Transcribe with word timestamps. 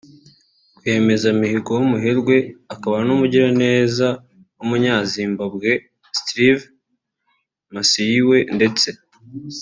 Rwiyemezamirimo 0.77 1.69
w’Umuherwe 1.79 2.35
akaba 2.73 2.97
n’Umugiraneza 3.07 4.07
w’Umunya-Zimbabwe 4.57 5.69
Strive 6.19 6.63
Masiyiwa 7.73 8.37
ndetse 8.57 8.89